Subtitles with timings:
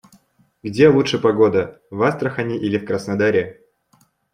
[0.63, 3.61] Где лучше погода- в Астрахани или в Краснодаре?